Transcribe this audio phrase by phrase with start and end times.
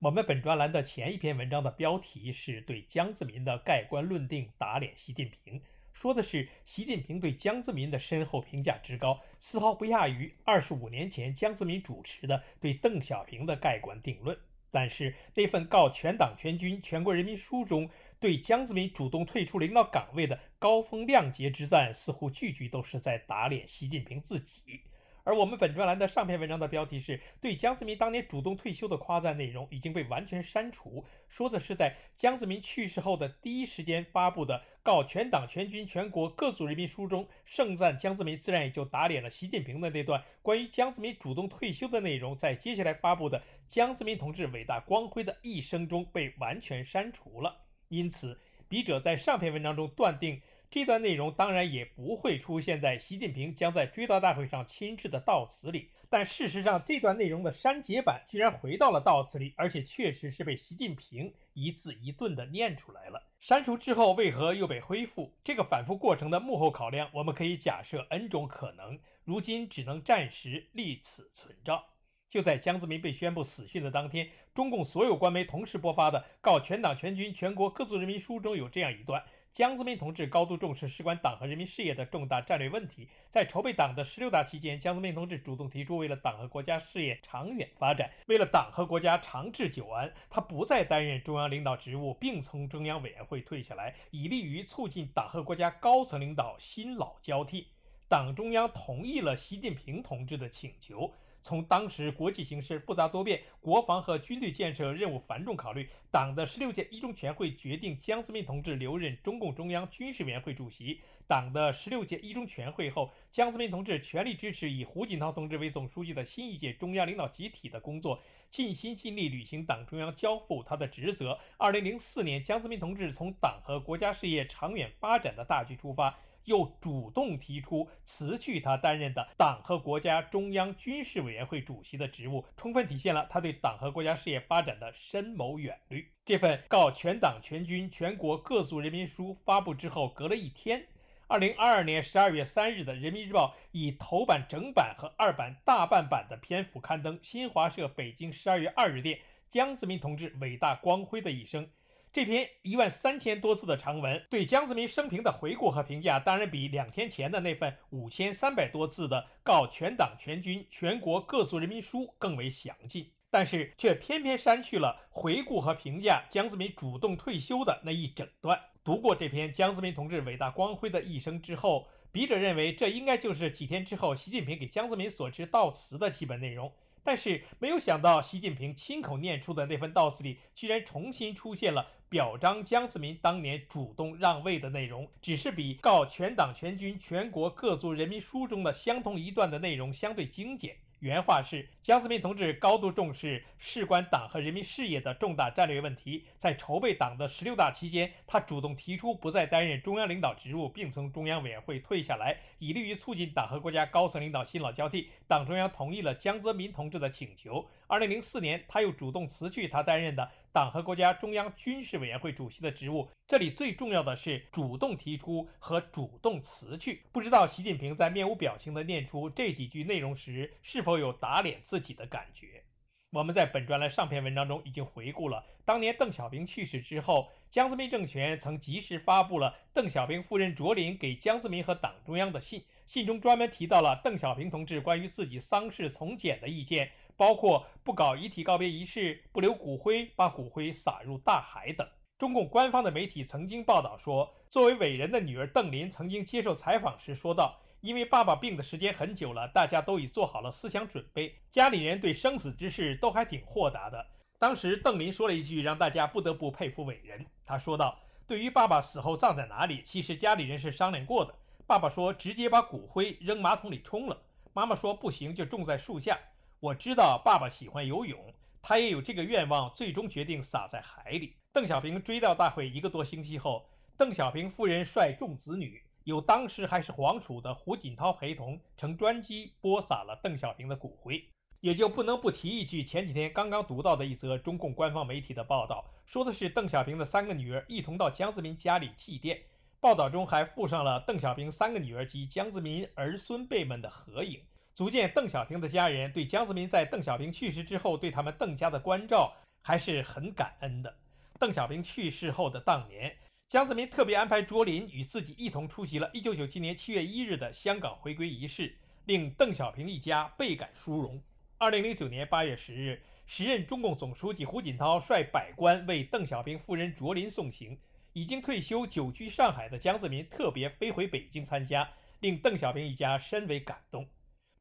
[0.00, 5.60] 我们本专栏的前一篇文章的标题是对江泽民的盖棺论定打脸习近平，
[5.92, 14.34] 说的是习近平对江泽民的深厚评价之高，丝毫不亚于二十五年前江泽民主持的对邓小平的盖棺定论。
[14.70, 24.80] 但是那份告全党全军全国人民书中对江泽民主动退出领导岗位的高风亮节之赞，似乎句句都是在打脸习近平自己。
[25.24, 47.54] 而我们本专栏的上篇文章的标题是对江泽民当年主动退休的夸赞内容已经被完全删除，说的是在江泽民去世后的第一时间发布的《告全党全军全国各族人民书》中盛赞江泽民，自然也就打脸了习近平的那段关于江泽民主动退休的内容，在接下来发布的江泽民同志伟大光辉的一生中被完全删除了。
[47.88, 50.40] 因此，笔者在上篇文章中断定。
[50.70, 63.20] 这段内容当然也不会出现在习近平将在追悼大会上亲致的悼词里，但事实上，这段内容的删节版居然回到了悼词里，而且确实是被习近平一字一顿地念出来了。
[63.40, 65.34] 删除之后为何又被恢复？
[65.42, 71.84] 这个反复过程的幕后考量，我们可以假设 N 种可能，如今只能暂时立此存照。
[72.28, 79.20] 就在江泽民被宣布死讯的当天，中共所有官媒同时播发的《告全党全军全国各族人民书》中有这样一段。
[79.52, 97.66] 江泽民同志高度重视事关党和人民事业的重大战略问题，在筹备党的十六大期间，江泽民同志主动提出，为了党和国家事业长远发展，为了党和国家长治久安，他不再担任中央领导职务，并从中央委员会退下来，以利于促进党和国家高层领导新老交替。
[98.08, 101.12] 党中央同意了习近平同志的请求。
[101.42, 111.00] 从当时国际形势复杂多变、国防和军队建设任务繁重考虑，党的十六届一中全会决定江泽民同志留任中共中央军事委员会主席。
[111.26, 118.20] 党的十六届一中全会后，江泽民同志全力支持以胡锦涛同志为总书记的新一届中央领导集体的工作，
[118.50, 121.38] 尽心尽力履行党中央交付他的职责。
[121.56, 126.18] 二零零四年，江泽民同志从党和国家事业长远发展的大局出发。
[126.44, 136.10] 又主动提出辞去他担任的党和国家中央军事委员会主席的职务，充分体现了他对党和国家事业发展的深谋远虑。
[136.24, 140.86] 这份告全党全军全国各族人民书发布之后，隔了一天，
[141.26, 149.18] 二零二二年十二月三日的《人民日报》以头版整版和二版大半版的篇幅刊登新华社北京十二月二日电
[149.48, 151.68] 江泽民同志伟大光辉的一生。
[152.12, 163.08] 这篇一万三千多字的长文，对江泽民生平的回顾和评价，当然比两天前的那份五千三百多字的《告全党全军全国各族人民书》更为详尽。
[163.30, 168.60] 但是，却偏偏删去了回顾和评价江泽民主动退休的那一整段。
[168.82, 176.72] 读过这篇江泽民同志伟大光辉的一生之后，笔者认为，这应该就是几天之后习近平给江泽民所致悼词的基本内容。
[177.02, 190.76] 但是没有想到，习近平亲口念出的那份悼词里，居然重新出现了表彰江泽民当年主动让位的内容，只是比《告全党全军全国各族人民书》中的相同一段的内容相对精简。
[191.00, 205.08] 原话是：江泽民同志高度重视事关党和人民事业的重大战略问题，在筹备党的十六大期间，他主动提出不再担任中央领导职务，并从中央委员会退下来，以利于促进党和国家高层领导新老交替。
[205.26, 207.66] 党中央同意了江泽民同志的请求。
[207.86, 210.30] 二零零四年，他又主动辞去他担任的。
[210.52, 217.02] 党和国家中央军事委员会主席的职务，这里最重要的是主动提出和主动辞去。
[217.12, 222.64] 不知道习近平在面无表情地念出这几句内容时，是否有打脸自己的感觉？
[223.12, 236.90] 我们在本专栏上篇文章中已经回顾了当年邓小平去世之后，江泽民政权曾及时发布了邓小平夫人卓琳给江泽民和党中央的信，信中专门提到了邓小平同志关于自己丧事从简的意见。
[237.20, 241.86] 包括不搞遗体告别仪式、不留骨灰、把骨灰撒入大海等。
[242.16, 254.06] 中共官方的媒体曾经报道说，作为伟人的女儿邓琳曾经接受采访时说道：“因为爸爸病的时间很久了，大家都已做好了思想准备，家里人对生死之事都还挺豁达的。”
[254.40, 261.34] 当时邓琳说了一句让大家不得不佩服伟人，他说道：“对于爸爸死后葬在哪里，其实家里人是商量过的。
[261.66, 264.18] 爸爸说直接把骨灰扔马桶里冲了，
[264.54, 266.18] 妈妈说不行就种在树下。”
[266.60, 271.34] 我知道爸爸喜欢游泳，他也有这个愿望，最终决定撒在海里。
[271.54, 273.66] 邓小平追悼大会一个多星期后，
[273.96, 281.24] 邓小平夫人率众子女，有当时还是皇储的胡锦涛陪同，乘专机播撒了邓小平的骨灰。
[281.60, 289.38] 也就不能不提一句，前几天刚刚读到的一则中共官方媒体的报道，说的是邓小平的三个女儿一同到江泽民家里祭奠。
[289.80, 294.42] 报道中还附上了邓小平三个女儿及江泽民儿孙辈们的合影，
[294.80, 299.30] 足见邓小平的家人对江泽民在邓小平去世之后对他们邓家的关照
[299.60, 300.96] 还是很感恩的。
[301.38, 303.14] 邓小平去世后的当年，
[303.46, 308.74] 江泽民特别安排卓林与自己一同出席了1997年7月1日的香港回归仪式，
[309.04, 311.20] 令邓小平一家倍感殊荣。
[311.58, 317.76] 2009年8月10日，时任中共总书记胡锦涛率百官为邓小平夫人卓林送行。
[318.14, 321.86] 已经退休、久居上海的江泽民特别飞回北京参加，
[322.20, 324.08] 令邓小平一家深为感动。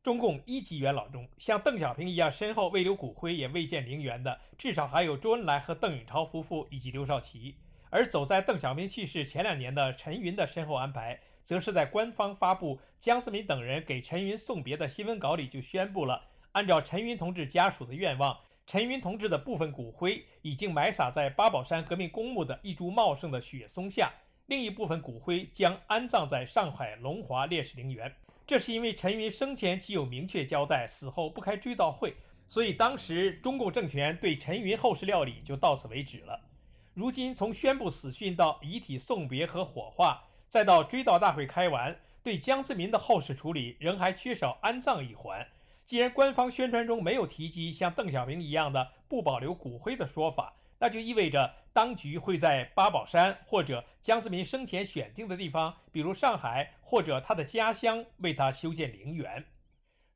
[0.02, 7.58] 中共一级元老中，像邓小平一样身后未留骨灰也未见陵园的，至少还有周恩来和邓颖超夫妇以及刘少奇。
[7.90, 16.24] 而走在邓小平去世前两年的陈云的身后安排，则是在官方发布江泽民等人给陈云送别的新闻稿里就宣布了，
[16.54, 18.38] 按照陈云同志家属的愿望。
[18.66, 24.14] 陈云同志的部分骨灰已经埋撒在八宝山革命公墓的一株茂盛的雪松下，
[24.46, 28.16] 另一部分骨灰将安葬在上海龙华烈士陵园。
[28.50, 32.16] 这是因为陈云生前即有明确交代，死后不开追悼会，
[32.48, 36.42] 所以当时中共政权对陈云后事料理就到此为止了。
[36.96, 45.46] 如今从宣布死讯到遗体送别和火化，再到追悼大会开完，对江泽民的后事处理仍还缺少安葬一环。
[45.86, 59.44] 既然官方宣传中没有提及像邓小平一样的不保留骨灰的说法，那就意味着当局会在八宝山或者江泽民生前选定的地方，比如上海或者他的家乡，为他修建陵园。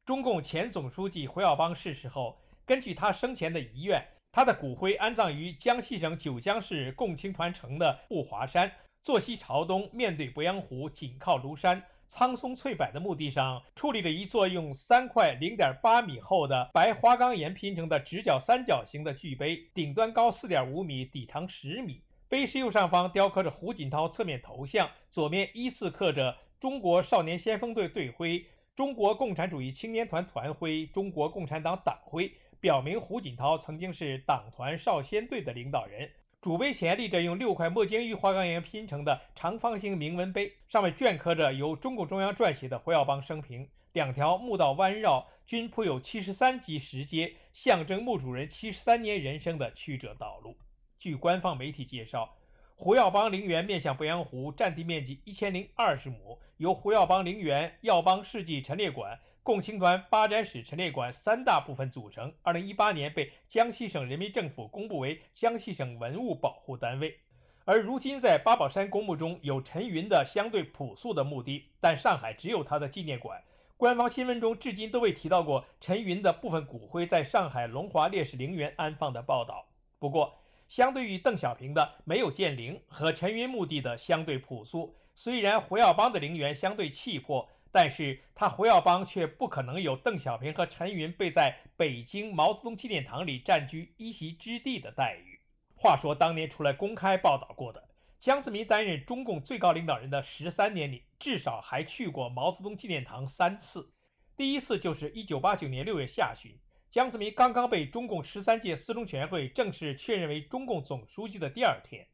[0.05, 8.69] 中共前总书记胡耀邦逝世后，根据他生前的遗愿，他的骨灰安葬于江西省九江市共青团城的步华山，
[9.01, 11.81] 坐西朝东，面对鄱阳湖，紧靠庐山。
[12.15, 22.03] 苍松翠柏的墓地上矗立着一座用三块零点八米厚的白花岗岩拼成的直角三角形的巨碑，顶端高四点五米，底长十米。
[22.29, 28.45] 碑石右上方雕刻着胡锦涛侧面头像，左面依次刻着中国少年先锋队队徽、
[28.75, 36.07] 中国共产主义青年团团徽、中国共产党党徽，表明胡锦涛曾经是党团少先队的领导人。
[36.43, 43.65] 主碑前立着用六块墨晶玉花岗岩拼成的长方形铭文碑，上面镌刻着由中共中央撰写的胡耀邦生平。
[43.93, 50.57] 两条墓道弯绕，均铺有七十三级石阶，象征墓主人七十三年人生的曲折道路。
[50.99, 52.35] 据官方媒体介绍，
[52.75, 59.17] 胡耀邦陵园面向鄱阳湖，占地面积一千零二十亩，由胡耀邦陵园、耀邦事迹陈列馆。
[59.43, 62.33] 共青团发展史陈列馆三大部分组成。
[62.43, 67.19] 二零一八年被江西省人民政府公布为江西省文物保护单位。
[67.65, 73.43] 而如今在八宝山公墓中有陈云的相对朴素的墓地，但上海只有他的纪念馆。
[73.75, 79.65] 官方新闻中至今都未提到过陈云的部分骨灰在上海龙华烈士陵园安放的报道。
[79.99, 87.49] 不过，相对于邓小平的没有建陵和陈云墓地的相对朴素，虽然胡耀邦的陵园相对气魄。
[87.73, 95.39] 但是他胡耀邦却不可能有邓小平和陈云被在北京毛泽东纪念堂里占据一席之地的待遇。
[95.75, 97.83] 话说当年出来公开报道过的，
[98.19, 103.91] 江泽民担任中共最高领导人的十三年里，至少还去过毛泽东纪念堂三次。
[104.37, 106.55] 第一次就是一九八九年六月下旬，
[106.91, 112.05] 江泽民刚刚被中共十三届四中全会正式确认为中共总书记的第二天。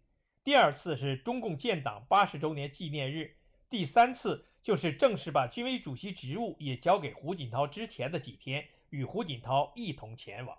[0.41, 3.35] 第二次是中共建党八十周年纪念日。
[3.69, 4.45] 第三次。
[4.61, 10.55] 就是正式把军委主席职务也交给胡锦涛之前的几天，与胡锦涛一同前往。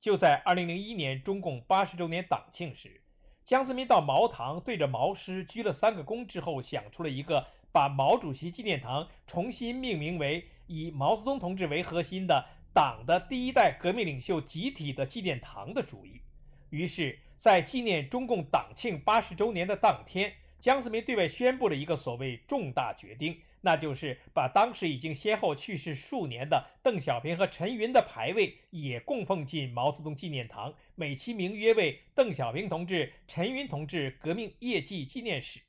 [0.00, 3.02] 就在2001年中共八十周年党庆时，
[3.44, 16.22] 江泽民到毛堂对着毛师鞠了三个躬之后，想出了一个把毛主席纪念堂重新命名为以毛泽东同志为核心的党的第一代革命领袖集体的纪念堂的主意。
[16.70, 20.32] 于是，在纪念中共党庆八十周年的当天。
[20.60, 35.60] 江泽民对外宣布了一个所谓重大决定，那就是把当时已经先后去世数年的邓小平和陈云的牌位也供奉进毛泽东纪念堂，美其名曰为邓小平同志、陈云同志革命业绩纪念史。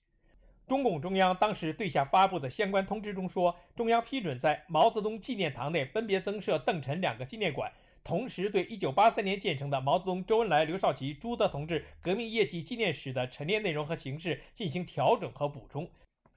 [0.67, 7.71] 中共中央当时对下发布的相关通知中说，中央批准在毛泽东纪念堂内分别增设邓陈两个纪念馆。
[8.09, 15.87] 同时，对1983年建成的毛泽东、周恩来、刘少奇、朱德同志革命业绩纪念史的陈列内容和形式进行调整和补充。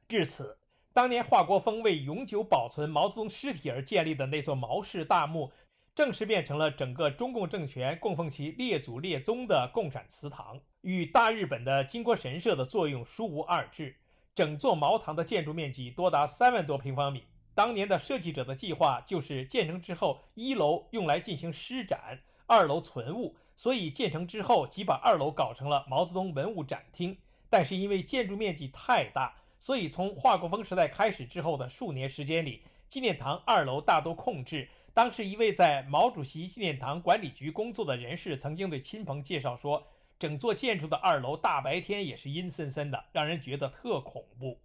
[0.07, 0.59] 至此，
[0.93, 5.51] 当年华国锋为永久保存毛泽东尸体而建立的那座毛氏大墓，
[5.95, 13.97] 正式变成了整个中共政权供奉其列祖列宗的共产祠堂，与大日本的金国神社的作用殊无二致。
[14.35, 17.25] 整座茅堂的建筑面积多达三万多平方米。
[17.55, 27.17] 当年的设计者的计划就是建成之后，一楼用来进行施展，二楼存物，所以建成之后即把二楼搞成了毛泽东文物展厅。
[27.51, 34.69] 但是因为建筑面积太大，所以从华国锋时代开始之后的数年时间里，纪念堂二楼大多空置。
[34.95, 39.87] 当时一位在毛主席纪念堂管理局工作的人士曾经对亲朋介绍说。
[40.19, 44.61] 整座建筑的二楼大白天也是阴森森的，让人觉得特恐怖。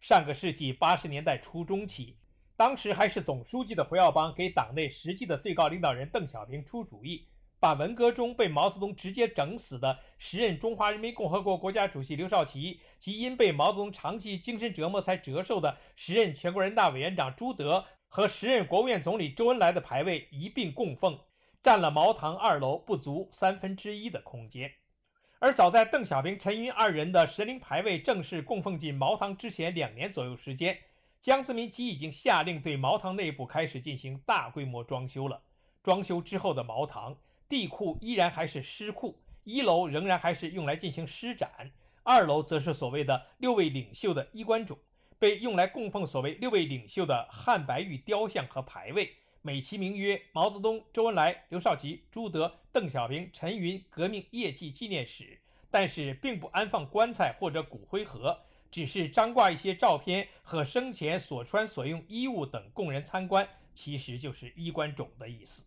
[0.00, 2.16] 上个世纪八十年代初中期，
[2.56, 7.26] 当时还是总书记的胡耀邦给党内实际的最高领导人邓小平出主意，
[7.58, 21.18] 把文革中被毛泽东直接整死的时任中华人民共和国国家主席刘少奇及因被毛泽东长期精神折磨才折寿的时任全国人大委员长朱德和时任国务院总理周恩来的牌位一并供奉，
[21.60, 24.70] 占了茅堂二楼不足三分之一的空间。
[25.40, 30.78] 而早在邓小平、陈云二人的神灵牌位正式供奉进茅堂之前两年左右时间，
[31.24, 35.40] 江泽民即已经下令对茅堂内部开始进行大规模装修了。
[35.82, 37.16] 装修之后的茅堂
[37.48, 44.76] 地库依然还是尸库，一楼仍然还是用来进行施展，二楼则是所谓的六位领袖的衣冠冢，
[45.18, 49.10] 被用来供奉所谓六位领袖的汉白玉雕像和牌位。
[49.40, 55.38] 美其名曰毛泽东、周恩来、刘少奇、朱德、邓小平、陈云革命业绩纪念史，
[55.70, 58.38] 但是并不安放棺材或者骨灰盒，
[58.74, 65.64] 只是张挂一些照片和生前所穿所用衣物等供人参观，其实就是衣冠冢的意思。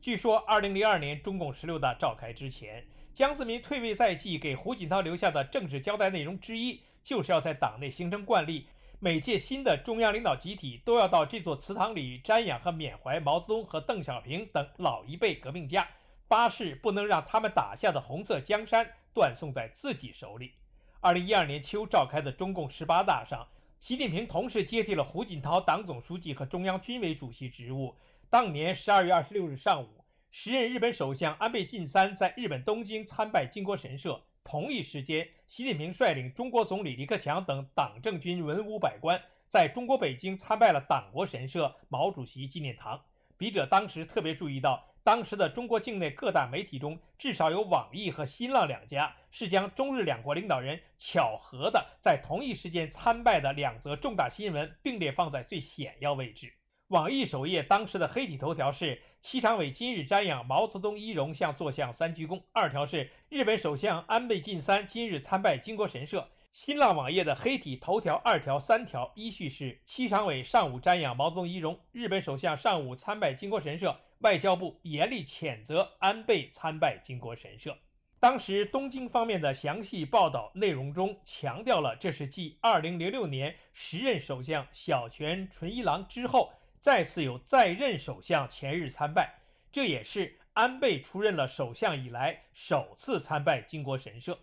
[0.00, 2.82] 据说，二零零二年中共十六大召开之前，
[3.12, 8.66] 江泽民退位在即，给胡锦涛留下的政治交代内容之一，就是要在党内形成惯例。
[9.00, 15.86] 每届新的中央领导集体都要到这座祠堂里瞻仰和缅怀毛泽东和邓小平等老一辈革命家，
[16.26, 20.54] 八誓不能让他们打下的红色江山断送在自己手里。
[21.02, 27.96] 二零一二年秋召开的中共十八大上，习近平同时接替了胡锦涛党总书记和中央军委主席职务。
[28.28, 34.20] 当年十二月二十六日上午，时任日本首相安倍晋三在日本东京参拜靖国神社。
[34.44, 43.00] 同一时间，习近平率领中国总理李克强等党政军文武百官，在中国北京参拜了党国神社毛主席纪念堂。
[43.38, 56.52] 笔者当时特别注意到，当时的中国境内各大媒体中，至少有网易和新浪两家是将中日两国领导人巧合的在同一时间参拜的两则重大新闻并列放在最显要位置。
[56.88, 59.00] 网易首页当时的黑体头条是。
[59.22, 62.42] 七常委今日瞻仰毛泽东遗容，向坐像三鞠躬。
[62.52, 66.26] 二条是日本首相安倍晋三今日参拜靖国神社。
[66.54, 77.76] 新浪网页的黑体头条二条三条依序是：七常委上午瞻仰毛泽东遗容，日本首相上午参拜靖国神社，外交部严厉谴责安倍参拜靖国神社。
[78.18, 86.52] 当时东京方面的详细报道内容中强调了，这是继2006年时任首相小泉纯一郎之后。
[86.80, 89.34] 再次有在任首相前日参拜，
[89.70, 94.38] 这也是安倍出任了首相以来首次参拜靖国神社。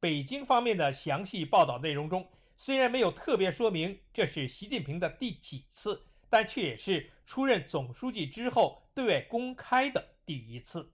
[0.00, 10.92] 北京方面的详细报道内容中，虽然没有特别说明这是习近平的第几次，但却也是出任总书记之后对外公开的第一次。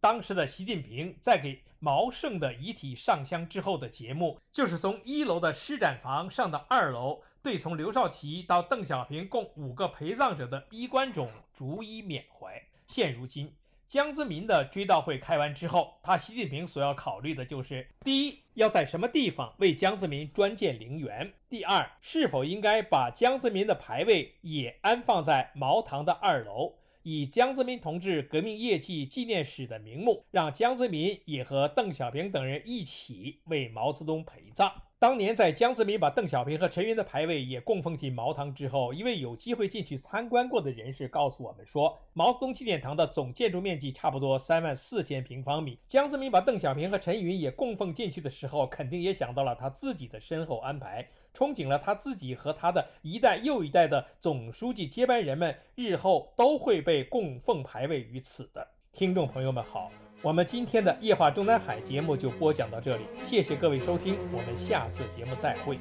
[0.00, 7.22] 当时的习近平在给毛盛的遗体上香之后的节目，就是从一楼的施展房上到二楼。
[7.42, 12.60] 对从刘少奇到邓小平共五个陪葬者的衣冠冢逐一缅怀。
[12.88, 13.54] 现如今，
[13.88, 26.74] 江泽民的追悼会开完之后，他习近平所要考虑的就是：第一，要在什么地方为江泽民专建陵园；第二，是否应该把江泽民的牌位也安放在茅堂的二楼，
[27.04, 34.72] 以江泽民同志革命业绩纪念史的名目，让江泽民也和邓小平等人一起为毛泽东陪葬。
[34.98, 45.78] 当年在江泽民把邓小平和陈云的牌位也供奉进茅堂之后，一位有机会进去参观过的人士告诉我们说，毛泽东纪念堂的总建筑面积差不多三万四千平方米。
[45.86, 58.66] 江泽民把邓小平和陈云也供奉进去的时候，肯定也想到了他自己的身后安排，憧憬了他自己和他的一代又一代的总书记接班人们日后都会被供奉牌位于此的。
[58.96, 59.92] 听众朋友们好。
[60.22, 65.78] 我们今天的夜话中南海节目就播讲到这里，谢谢各位收听，我们下次节目再会。